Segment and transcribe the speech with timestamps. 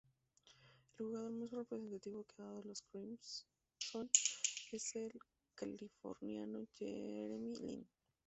[0.63, 4.09] El jugador más representativo que ha dado los Crimson
[4.71, 5.11] es el
[5.53, 7.87] californiano Jeremy Lin.